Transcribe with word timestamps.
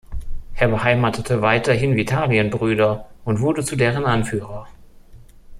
Er 0.55 0.67
beheimatete 0.67 1.43
weiterhin 1.43 1.95
Vitalienbrüder 1.95 3.07
und 3.23 3.39
wurde 3.39 3.63
zu 3.63 3.75
deren 3.75 4.05
Anführer. 4.05 4.65